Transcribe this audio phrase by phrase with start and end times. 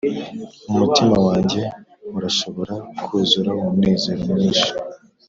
[0.71, 1.61] umutima wanjye
[2.17, 4.69] urashobora kuzura umunezero mwinshi,